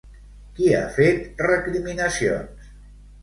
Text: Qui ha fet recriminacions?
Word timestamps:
Qui 0.59 0.69
ha 0.77 0.85
fet 0.95 1.43
recriminacions? 1.49 2.73